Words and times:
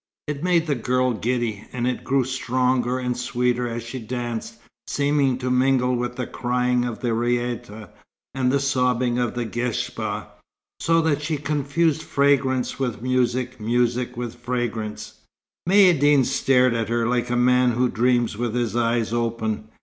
It 0.27 0.41
made 0.41 0.65
the 0.65 0.73
girl 0.73 1.13
giddy, 1.13 1.67
and 1.71 1.85
it 1.85 2.03
grew 2.03 2.23
stronger 2.23 2.97
and 2.97 3.15
sweeter 3.15 3.67
as 3.67 3.83
she 3.83 3.99
danced, 3.99 4.55
seeming 4.87 5.37
to 5.37 5.51
mingle 5.51 5.95
with 5.95 6.15
the 6.15 6.25
crying 6.25 6.85
of 6.85 7.01
the 7.01 7.09
raïta 7.09 7.89
and 8.33 8.51
the 8.51 8.59
sobbing 8.59 9.19
of 9.19 9.35
the 9.35 9.45
ghesbah, 9.45 10.25
so 10.79 11.01
that 11.01 11.21
she 11.21 11.37
confused 11.37 12.01
fragrance 12.01 12.79
with 12.79 13.03
music, 13.03 13.59
music 13.59 14.17
with 14.17 14.33
fragrance. 14.33 15.19
Maïeddine 15.69 16.25
stared 16.25 16.73
at 16.73 16.89
her, 16.89 17.05
like 17.07 17.29
a 17.29 17.35
man 17.35 17.73
who 17.73 17.87
dreams 17.87 18.35
with 18.35 18.55
his 18.55 18.75
eyes 18.75 19.13
open. 19.13 19.65